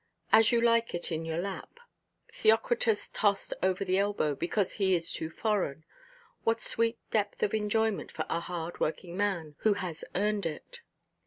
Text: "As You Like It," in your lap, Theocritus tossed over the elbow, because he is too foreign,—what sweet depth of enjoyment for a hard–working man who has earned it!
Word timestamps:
"As 0.31 0.51
You 0.51 0.59
Like 0.61 0.95
It," 0.95 1.11
in 1.11 1.25
your 1.25 1.37
lap, 1.37 1.79
Theocritus 2.33 3.07
tossed 3.09 3.53
over 3.61 3.85
the 3.85 3.99
elbow, 3.99 4.33
because 4.33 4.71
he 4.73 4.95
is 4.95 5.11
too 5.11 5.29
foreign,—what 5.29 6.59
sweet 6.59 6.97
depth 7.11 7.43
of 7.43 7.53
enjoyment 7.53 8.11
for 8.11 8.25
a 8.27 8.39
hard–working 8.39 9.15
man 9.15 9.57
who 9.59 9.73
has 9.73 10.03
earned 10.15 10.47
it! 10.47 10.79